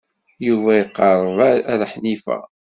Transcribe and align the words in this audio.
Yuba 0.47 0.71
iqerreb 0.81 1.39
ar 1.73 1.81
Ḥnifa. 1.91 2.37